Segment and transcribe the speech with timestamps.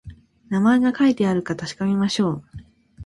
[0.49, 2.43] 名前が書いてあるか確かめましょう